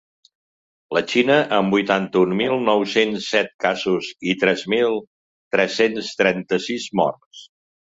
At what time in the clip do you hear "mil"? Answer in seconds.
2.41-2.57, 4.77-5.01